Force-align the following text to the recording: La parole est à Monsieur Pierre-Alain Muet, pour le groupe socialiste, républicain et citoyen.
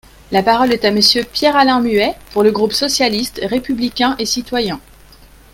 La 0.31 0.41
parole 0.41 0.73
est 0.73 0.83
à 0.83 0.89
Monsieur 0.89 1.23
Pierre-Alain 1.23 1.79
Muet, 1.79 2.15
pour 2.31 2.41
le 2.41 2.49
groupe 2.51 2.73
socialiste, 2.73 3.39
républicain 3.43 4.15
et 4.17 4.25
citoyen. 4.25 4.79